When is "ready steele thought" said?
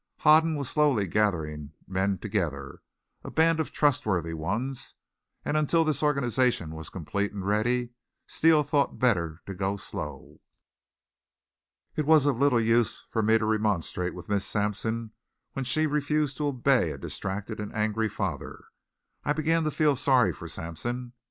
7.45-8.97